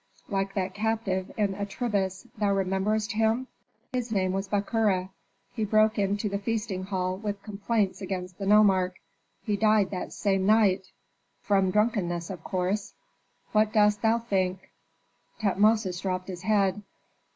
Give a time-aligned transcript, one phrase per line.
[0.27, 3.45] "Like that captive in Atribis, thou rememberest him?
[3.93, 5.11] His name was Bakura;
[5.53, 8.95] he broke into the feasting hall with complaints against the nomarch.
[9.43, 10.87] He died that same night
[11.43, 12.95] from drunkenness, of course.
[13.51, 14.71] What dost thou think?"
[15.39, 16.81] Tutmosis dropped his head.